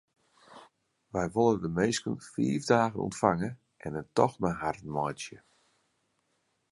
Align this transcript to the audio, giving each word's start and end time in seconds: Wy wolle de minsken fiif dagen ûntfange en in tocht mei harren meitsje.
Wy 1.13 1.23
wolle 1.33 1.57
de 1.63 1.69
minsken 1.79 2.15
fiif 2.31 2.61
dagen 2.71 3.03
ûntfange 3.05 3.49
en 3.85 3.97
in 4.01 4.09
tocht 4.17 4.39
mei 4.41 4.55
harren 4.61 4.93
meitsje. 4.95 5.37